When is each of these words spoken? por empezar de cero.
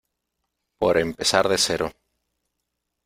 por 0.79 0.97
empezar 0.97 1.47
de 1.47 1.59
cero. 1.59 1.91